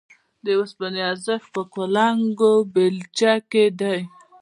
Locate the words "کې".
3.51-3.65